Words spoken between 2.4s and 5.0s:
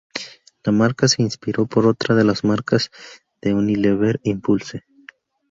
marcas de Unilever, Impulse.